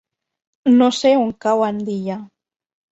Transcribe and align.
No 0.79 0.89
sé 1.01 1.13
on 1.27 1.31
cau 1.47 1.65
Andilla. 1.69 2.21